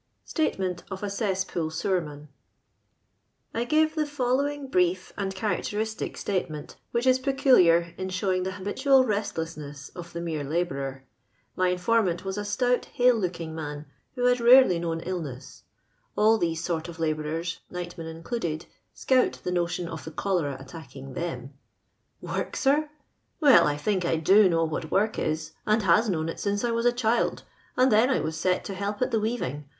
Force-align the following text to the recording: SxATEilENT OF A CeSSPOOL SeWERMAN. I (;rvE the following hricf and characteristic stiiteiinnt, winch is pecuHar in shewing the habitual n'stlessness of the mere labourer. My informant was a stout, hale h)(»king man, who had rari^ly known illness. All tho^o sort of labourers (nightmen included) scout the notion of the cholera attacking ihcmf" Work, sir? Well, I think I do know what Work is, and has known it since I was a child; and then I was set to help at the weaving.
SxATEilENT 0.25 0.81
OF 0.89 1.03
A 1.03 1.09
CeSSPOOL 1.11 1.71
SeWERMAN. 1.71 2.27
I 3.53 3.65
(;rvE 3.67 3.93
the 3.93 4.07
following 4.07 4.67
hricf 4.71 5.11
and 5.15 5.35
characteristic 5.35 6.15
stiiteiinnt, 6.15 6.77
winch 6.91 7.05
is 7.05 7.19
pecuHar 7.19 7.95
in 7.99 8.09
shewing 8.09 8.41
the 8.41 8.53
habitual 8.53 9.05
n'stlessness 9.05 9.95
of 9.95 10.11
the 10.11 10.19
mere 10.19 10.43
labourer. 10.43 11.03
My 11.55 11.67
informant 11.69 12.25
was 12.25 12.35
a 12.39 12.43
stout, 12.45 12.85
hale 12.85 13.21
h)(»king 13.23 13.53
man, 13.53 13.85
who 14.15 14.25
had 14.25 14.39
rari^ly 14.39 14.81
known 14.81 15.01
illness. 15.01 15.65
All 16.15 16.39
tho^o 16.41 16.57
sort 16.57 16.87
of 16.89 16.97
labourers 16.97 17.59
(nightmen 17.71 18.07
included) 18.09 18.65
scout 18.95 19.33
the 19.43 19.51
notion 19.51 19.87
of 19.87 20.03
the 20.03 20.09
cholera 20.09 20.57
attacking 20.59 21.13
ihcmf" 21.13 21.49
Work, 22.21 22.55
sir? 22.55 22.89
Well, 23.39 23.67
I 23.67 23.77
think 23.77 24.03
I 24.05 24.15
do 24.15 24.49
know 24.49 24.63
what 24.63 24.89
Work 24.89 25.19
is, 25.19 25.51
and 25.67 25.83
has 25.83 26.09
known 26.09 26.27
it 26.27 26.39
since 26.39 26.63
I 26.63 26.71
was 26.71 26.87
a 26.87 26.91
child; 26.91 27.43
and 27.77 27.91
then 27.91 28.09
I 28.09 28.19
was 28.19 28.35
set 28.35 28.65
to 28.65 28.73
help 28.73 28.99
at 29.03 29.11
the 29.11 29.19
weaving. 29.19 29.65